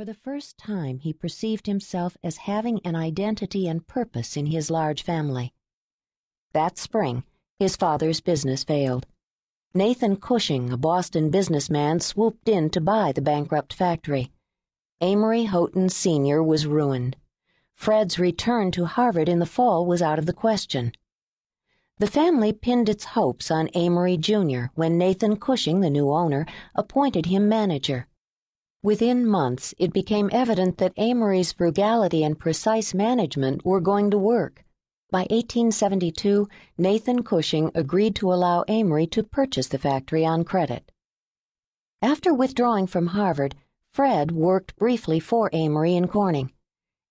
For 0.00 0.06
the 0.06 0.14
first 0.14 0.56
time, 0.56 1.00
he 1.00 1.12
perceived 1.12 1.66
himself 1.66 2.16
as 2.24 2.38
having 2.48 2.80
an 2.86 2.96
identity 2.96 3.68
and 3.68 3.86
purpose 3.86 4.34
in 4.34 4.46
his 4.46 4.70
large 4.70 5.02
family. 5.02 5.52
That 6.54 6.78
spring, 6.78 7.22
his 7.58 7.76
father's 7.76 8.22
business 8.22 8.64
failed. 8.64 9.06
Nathan 9.74 10.16
Cushing, 10.16 10.72
a 10.72 10.78
Boston 10.78 11.28
businessman, 11.28 12.00
swooped 12.00 12.48
in 12.48 12.70
to 12.70 12.80
buy 12.80 13.12
the 13.12 13.20
bankrupt 13.20 13.74
factory. 13.74 14.32
Amory 15.02 15.44
Houghton 15.44 15.90
Sr. 15.90 16.42
was 16.42 16.66
ruined. 16.66 17.18
Fred's 17.74 18.18
return 18.18 18.70
to 18.70 18.86
Harvard 18.86 19.28
in 19.28 19.38
the 19.38 19.44
fall 19.44 19.84
was 19.84 20.00
out 20.00 20.18
of 20.18 20.24
the 20.24 20.32
question. 20.32 20.92
The 21.98 22.06
family 22.06 22.54
pinned 22.54 22.88
its 22.88 23.04
hopes 23.04 23.50
on 23.50 23.68
Amory 23.74 24.16
Jr. 24.16 24.68
when 24.74 24.96
Nathan 24.96 25.36
Cushing, 25.36 25.80
the 25.80 25.90
new 25.90 26.10
owner, 26.10 26.46
appointed 26.74 27.26
him 27.26 27.50
manager. 27.50 28.06
Within 28.82 29.26
months, 29.26 29.74
it 29.78 29.92
became 29.92 30.30
evident 30.32 30.78
that 30.78 30.94
Amory's 30.96 31.52
frugality 31.52 32.24
and 32.24 32.38
precise 32.38 32.94
management 32.94 33.62
were 33.62 33.80
going 33.80 34.10
to 34.10 34.16
work. 34.16 34.64
By 35.10 35.26
1872, 35.28 36.48
Nathan 36.78 37.22
Cushing 37.22 37.70
agreed 37.74 38.14
to 38.16 38.32
allow 38.32 38.64
Amory 38.68 39.06
to 39.08 39.22
purchase 39.22 39.66
the 39.66 39.76
factory 39.76 40.24
on 40.24 40.44
credit. 40.44 40.90
After 42.00 42.32
withdrawing 42.32 42.86
from 42.86 43.08
Harvard, 43.08 43.54
Fred 43.92 44.30
worked 44.30 44.74
briefly 44.76 45.20
for 45.20 45.50
Amory 45.52 45.94
in 45.94 46.08
Corning. 46.08 46.50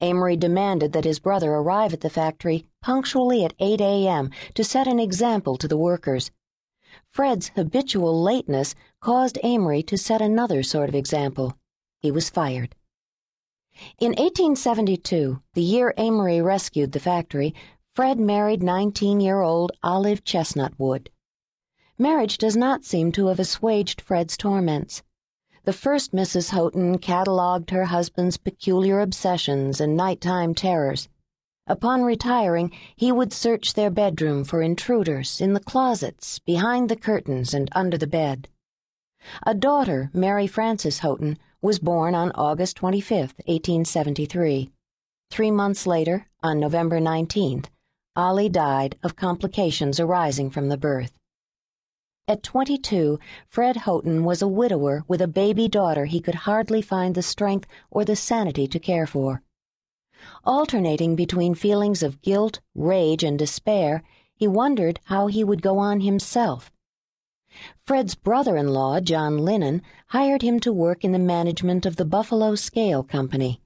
Amory 0.00 0.36
demanded 0.36 0.92
that 0.92 1.04
his 1.04 1.18
brother 1.18 1.50
arrive 1.52 1.92
at 1.92 2.02
the 2.02 2.10
factory 2.10 2.66
punctually 2.80 3.44
at 3.44 3.54
8 3.58 3.80
a.m. 3.80 4.30
to 4.54 4.62
set 4.62 4.86
an 4.86 5.00
example 5.00 5.56
to 5.56 5.66
the 5.66 5.76
workers. 5.76 6.30
Fred's 7.08 7.48
habitual 7.56 8.22
lateness 8.22 8.74
caused 9.00 9.38
Amory 9.42 9.82
to 9.82 9.98
set 9.98 10.20
another 10.20 10.62
sort 10.62 10.88
of 10.88 10.94
example. 10.94 11.56
He 12.06 12.12
was 12.12 12.30
fired. 12.30 12.76
In 13.98 14.10
1872, 14.10 15.42
the 15.54 15.60
year 15.60 15.92
Amory 15.98 16.40
rescued 16.40 16.92
the 16.92 17.00
factory, 17.00 17.52
Fred 17.96 18.20
married 18.20 18.62
19 18.62 19.18
year 19.18 19.40
old 19.40 19.72
Olive 19.82 20.22
Chestnut 20.22 20.78
Wood. 20.78 21.10
Marriage 21.98 22.38
does 22.38 22.56
not 22.56 22.84
seem 22.84 23.10
to 23.10 23.26
have 23.26 23.40
assuaged 23.40 24.00
Fred's 24.00 24.36
torments. 24.36 25.02
The 25.64 25.72
first 25.72 26.12
Mrs. 26.12 26.50
Houghton 26.50 26.98
catalogued 26.98 27.70
her 27.70 27.86
husband's 27.86 28.36
peculiar 28.36 29.00
obsessions 29.00 29.80
and 29.80 29.96
nighttime 29.96 30.54
terrors. 30.54 31.08
Upon 31.66 32.04
retiring, 32.04 32.70
he 32.94 33.10
would 33.10 33.32
search 33.32 33.74
their 33.74 33.90
bedroom 33.90 34.44
for 34.44 34.62
intruders 34.62 35.40
in 35.40 35.54
the 35.54 35.66
closets, 35.72 36.38
behind 36.38 36.88
the 36.88 36.94
curtains, 36.94 37.52
and 37.52 37.68
under 37.72 37.98
the 37.98 38.06
bed. 38.06 38.48
A 39.44 39.54
daughter, 39.54 40.08
Mary 40.14 40.46
Frances 40.46 41.00
Houghton, 41.00 41.36
was 41.66 41.80
born 41.80 42.14
on 42.14 42.30
August 42.36 42.76
25, 42.76 43.34
1873. 43.44 44.70
Three 45.32 45.50
months 45.50 45.84
later, 45.84 46.28
on 46.40 46.60
November 46.60 47.00
19th, 47.00 47.64
Ollie 48.14 48.48
died 48.48 48.96
of 49.02 49.16
complications 49.16 49.98
arising 49.98 50.48
from 50.48 50.68
the 50.68 50.76
birth. 50.76 51.18
At 52.28 52.44
22, 52.44 53.18
Fred 53.48 53.78
Houghton 53.78 54.22
was 54.22 54.42
a 54.42 54.46
widower 54.46 55.02
with 55.08 55.20
a 55.20 55.26
baby 55.26 55.66
daughter 55.66 56.04
he 56.04 56.20
could 56.20 56.36
hardly 56.46 56.82
find 56.82 57.16
the 57.16 57.20
strength 57.20 57.66
or 57.90 58.04
the 58.04 58.14
sanity 58.14 58.68
to 58.68 58.78
care 58.78 59.08
for. 59.08 59.42
Alternating 60.44 61.16
between 61.16 61.56
feelings 61.56 62.00
of 62.00 62.22
guilt, 62.22 62.60
rage, 62.76 63.24
and 63.24 63.36
despair, 63.36 64.04
he 64.36 64.46
wondered 64.46 65.00
how 65.06 65.26
he 65.26 65.42
would 65.42 65.62
go 65.62 65.78
on 65.78 65.98
himself. 65.98 66.70
Fred's 67.86 68.14
brother 68.14 68.56
in 68.56 68.68
law, 68.68 69.00
John 69.00 69.38
Linnan, 69.38 69.82
hired 70.08 70.42
him 70.42 70.60
to 70.60 70.72
work 70.72 71.04
in 71.04 71.12
the 71.12 71.18
management 71.18 71.86
of 71.86 71.96
the 71.96 72.04
Buffalo 72.04 72.54
Scale 72.54 73.02
Company. 73.02 73.60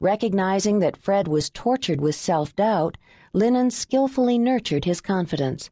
Recognizing 0.00 0.80
that 0.80 0.96
Fred 0.96 1.28
was 1.28 1.50
tortured 1.50 2.00
with 2.00 2.14
self 2.14 2.56
doubt, 2.56 2.98
Linnan 3.32 3.70
skillfully 3.70 4.38
nurtured 4.38 4.84
his 4.84 5.00
confidence. 5.00 5.70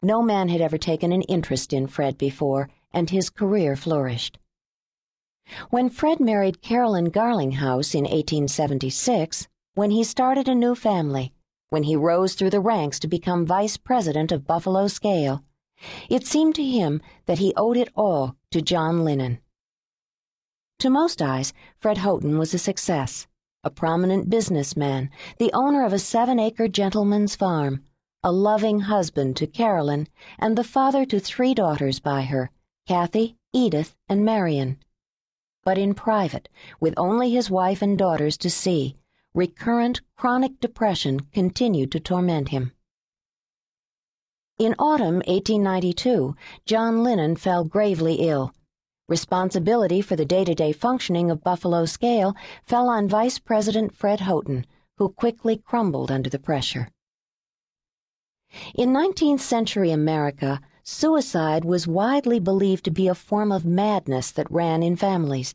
No 0.00 0.22
man 0.22 0.48
had 0.48 0.60
ever 0.60 0.78
taken 0.78 1.12
an 1.12 1.22
interest 1.22 1.72
in 1.72 1.86
Fred 1.86 2.16
before, 2.16 2.70
and 2.92 3.10
his 3.10 3.30
career 3.30 3.76
flourished. 3.76 4.38
When 5.70 5.90
Fred 5.90 6.20
married 6.20 6.62
Carolyn 6.62 7.10
Garlinghouse 7.10 7.94
in 7.94 8.04
1876, 8.04 9.48
when 9.74 9.90
he 9.90 10.04
started 10.04 10.48
a 10.48 10.54
new 10.54 10.74
family, 10.74 11.32
when 11.70 11.82
he 11.82 11.96
rose 11.96 12.34
through 12.34 12.50
the 12.50 12.60
ranks 12.60 12.98
to 13.00 13.08
become 13.08 13.44
vice 13.44 13.76
president 13.76 14.32
of 14.32 14.46
Buffalo 14.46 14.88
Scale, 14.88 15.44
it 16.08 16.26
seemed 16.26 16.54
to 16.56 16.64
him 16.64 17.00
that 17.26 17.38
he 17.38 17.54
owed 17.56 17.76
it 17.76 17.88
all 17.94 18.36
to 18.50 18.62
John 18.62 19.04
Linnan. 19.04 19.40
To 20.80 20.90
most 20.90 21.20
eyes, 21.20 21.52
Fred 21.78 21.98
Houghton 21.98 22.38
was 22.38 22.54
a 22.54 22.58
success, 22.58 23.26
a 23.64 23.70
prominent 23.70 24.30
businessman, 24.30 25.10
the 25.38 25.52
owner 25.52 25.84
of 25.84 25.92
a 25.92 25.98
seven 25.98 26.38
acre 26.38 26.68
gentleman's 26.68 27.34
farm 27.34 27.82
a 28.24 28.32
loving 28.32 28.80
husband 28.80 29.36
to 29.36 29.46
Carolyn, 29.46 30.08
and 30.38 30.58
the 30.58 30.64
father 30.64 31.04
to 31.06 31.20
three 31.20 31.54
daughters 31.54 32.00
by 32.00 32.22
her 32.22 32.50
Kathy, 32.86 33.36
Edith, 33.52 33.94
and 34.08 34.24
Marion. 34.24 34.78
But 35.64 35.78
in 35.78 35.94
private, 35.94 36.48
with 36.80 36.94
only 36.96 37.30
his 37.30 37.50
wife 37.50 37.80
and 37.80 37.96
daughters 37.96 38.36
to 38.38 38.50
see, 38.50 38.96
recurrent 39.34 40.00
chronic 40.16 40.58
depression 40.58 41.20
continued 41.32 41.92
to 41.92 42.00
torment 42.00 42.48
him. 42.48 42.72
In 44.58 44.74
autumn 44.80 45.22
1892, 45.28 46.34
John 46.66 47.04
Linnan 47.04 47.36
fell 47.36 47.62
gravely 47.62 48.14
ill. 48.14 48.52
Responsibility 49.08 50.00
for 50.00 50.16
the 50.16 50.24
day 50.24 50.44
to 50.44 50.52
day 50.52 50.72
functioning 50.72 51.30
of 51.30 51.44
Buffalo 51.44 51.84
Scale 51.84 52.34
fell 52.64 52.88
on 52.88 53.08
Vice 53.08 53.38
President 53.38 53.94
Fred 53.94 54.18
Houghton, 54.18 54.66
who 54.96 55.10
quickly 55.10 55.56
crumbled 55.56 56.10
under 56.10 56.28
the 56.28 56.40
pressure. 56.40 56.88
In 58.74 58.92
19th 58.92 59.38
century 59.38 59.92
America, 59.92 60.60
suicide 60.82 61.64
was 61.64 61.86
widely 61.86 62.40
believed 62.40 62.84
to 62.86 62.90
be 62.90 63.06
a 63.06 63.14
form 63.14 63.52
of 63.52 63.64
madness 63.64 64.32
that 64.32 64.50
ran 64.50 64.82
in 64.82 64.96
families. 64.96 65.54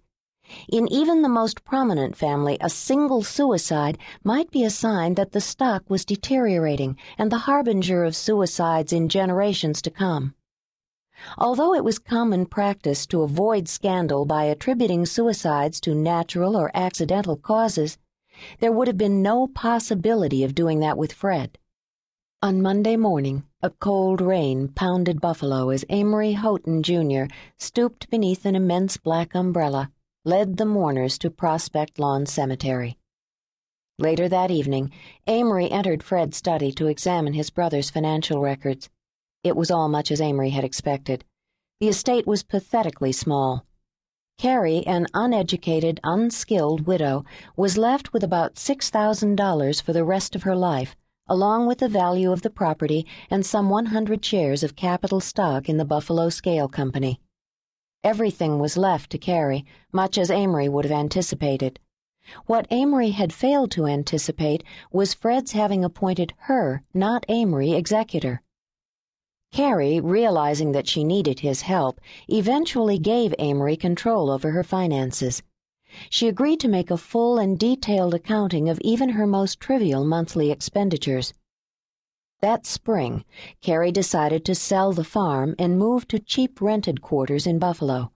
In 0.68 0.92
even 0.92 1.22
the 1.22 1.30
most 1.30 1.64
prominent 1.64 2.18
family, 2.18 2.58
a 2.59 2.70
single 2.70 3.24
suicide 3.24 3.98
might 4.24 4.52
be 4.52 4.64
a 4.64 4.70
sign 4.70 5.14
that 5.16 5.31
the 5.31 5.40
stock 5.40 5.90
was 5.90 6.04
deteriorating 6.04 6.98
and 7.18 7.31
the 7.31 7.46
harbinger 7.48 8.04
of 8.04 8.16
suicides 8.16 8.92
in 8.92 9.08
generations 9.08 9.81
to 9.81 9.90
come. 9.90 10.36
Although 11.38 11.74
it 11.74 11.86
was 11.86 12.00
common 12.00 12.46
practice 12.46 13.06
to 13.08 13.22
avoid 13.22 13.70
scandal 13.70 14.26
by 14.26 14.44
attributing 14.44 15.06
suicides 15.06 15.80
to 15.81 15.96
natural 15.96 16.58
or 16.58 16.72
accidental 16.74 17.38
causes, 17.38 17.98
there 18.60 18.72
would 18.74 18.88
have 18.88 18.98
been 18.98 19.22
no 19.22 19.48
possibility 19.48 20.44
of 20.44 20.56
doing 20.56 20.81
that 20.81 20.98
with 20.98 21.14
Fred. 21.14 21.58
On 22.42 22.62
Monday 22.62 22.98
morning, 22.98 23.46
a 23.62 23.70
cold 23.70 24.20
rain 24.20 24.68
pounded 24.68 25.22
Buffalo 25.22 25.70
as 25.70 25.86
Amory 25.90 26.34
Houghton, 26.34 26.84
Jr. 26.84 27.34
stooped 27.58 28.10
beneath 28.10 28.46
an 28.46 28.58
immense 28.58 28.98
black 28.98 29.34
umbrella, 29.34 29.93
led 30.25 30.57
the 30.57 30.66
mourners 30.66 31.17
to 31.17 31.29
Prospect 31.29 32.00
Lawn 32.00 32.25
Cemetery. 32.25 32.97
Later 34.00 34.29
that 34.29 34.51
evening, 34.51 34.91
Amory 35.28 35.69
entered 35.69 36.01
Fred's 36.01 36.38
study 36.38 36.72
to 36.73 36.88
examine 36.88 37.34
his 37.34 37.50
brother's 37.50 37.89
financial 37.89 38.41
records. 38.41 38.89
It 39.44 39.56
was 39.56 39.69
all 39.69 39.89
much 39.89 40.12
as 40.12 40.22
Amory 40.22 40.51
had 40.51 40.63
expected. 40.63 41.25
The 41.79 41.89
estate 41.89 42.25
was 42.25 42.44
pathetically 42.44 43.12
small. 43.12 43.66
Carrie, 44.38 44.85
an 44.88 45.07
uneducated, 45.13 46.00
unskilled 46.03 46.88
widow, 46.88 47.25
was 47.56 47.78
left 47.78 48.13
with 48.13 48.23
about 48.23 48.56
$6,000 48.56 49.81
for 49.81 49.94
the 49.94 50.03
rest 50.03 50.35
of 50.35 50.44
her 50.44 50.56
life 50.56 50.95
along 51.28 51.66
with 51.66 51.78
the 51.78 51.88
value 51.88 52.31
of 52.31 52.41
the 52.41 52.50
property 52.50 53.06
and 53.29 53.45
some 53.45 53.69
100 53.69 54.23
shares 54.23 54.63
of 54.63 54.75
capital 54.75 55.22
stock 55.22 55.69
in 55.69 55.78
the 55.78 55.85
Buffalo 55.85 56.29
Scale 56.29 56.67
Company. 56.67 57.19
Everything 58.03 58.59
was 58.59 58.75
left 58.75 59.09
to 59.12 59.18
Carrie, 59.18 59.66
much 59.94 60.18
as 60.18 60.30
Amory 60.30 60.68
would 60.68 60.84
have 60.84 60.91
anticipated. 60.91 61.80
What 62.45 62.68
Amory 62.69 63.12
had 63.12 63.31
failed 63.31 63.72
to 63.72 63.86
anticipate 63.86 64.63
was 64.92 65.13
Fred's 65.13 65.54
having 65.54 65.86
appointed 65.86 66.33
her, 66.39 66.83
not 66.94 67.25
Amory, 67.30 67.72
executor. 67.72 68.42
Carrie, 69.54 70.00
realizing 70.00 70.72
that 70.72 70.88
she 70.88 71.04
needed 71.04 71.39
his 71.39 71.62
help, 71.62 72.01
eventually 72.27 72.98
gave 72.98 73.36
Amory 73.39 73.77
control 73.77 74.31
over 74.31 74.51
her 74.51 74.63
finances. 74.63 75.44
She 76.10 76.27
agreed 76.27 76.60
to 76.62 76.68
make 76.68 76.89
a 76.89 76.98
full 76.98 77.38
and 77.38 77.60
detailed 77.60 78.13
accounting 78.13 78.68
of 78.68 78.81
even 78.81 79.10
her 79.10 79.27
most 79.27 79.60
trivial 79.60 80.04
monthly 80.04 80.50
expenditures. 80.50 81.33
That 82.44 82.66
spring, 82.66 83.24
Carrie 83.62 83.94
decided 83.94 84.44
to 84.44 84.54
sell 84.54 84.92
the 84.92 85.06
farm 85.06 85.56
and 85.57 85.80
move 85.80 86.10
to 86.10 86.19
cheap 86.19 86.60
rented 86.60 87.01
quarters 87.01 87.48
in 87.48 87.57
Buffalo. 87.57 88.12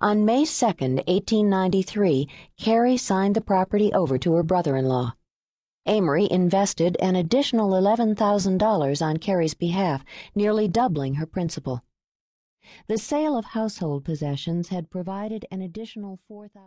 On 0.00 0.24
May 0.24 0.44
2, 0.44 0.66
1893, 0.66 2.28
Carrie 2.58 2.96
signed 2.96 3.36
the 3.36 3.40
property 3.40 3.92
over 3.92 4.18
to 4.18 4.32
her 4.32 4.42
brother 4.42 4.74
in 4.74 4.86
law. 4.86 5.14
Amory 5.86 6.26
invested 6.28 6.96
an 6.98 7.14
additional 7.14 7.70
$11,000 7.70 9.00
on 9.00 9.18
Carrie's 9.18 9.54
behalf, 9.54 10.04
nearly 10.34 10.66
doubling 10.66 11.14
her 11.14 11.26
principal. 11.26 11.84
The 12.88 12.98
sale 12.98 13.36
of 13.36 13.44
household 13.44 14.04
possessions 14.04 14.70
had 14.70 14.90
provided 14.90 15.46
an 15.52 15.62
additional 15.62 16.18
$4,000. 16.28 16.62